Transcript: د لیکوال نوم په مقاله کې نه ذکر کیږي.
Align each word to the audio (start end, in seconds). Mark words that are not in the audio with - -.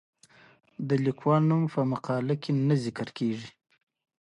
د 0.87 0.89
لیکوال 1.05 1.41
نوم 1.49 1.63
په 1.73 1.81
مقاله 1.91 2.35
کې 2.41 2.51
نه 2.67 2.75
ذکر 2.83 3.07
کیږي. 3.17 3.49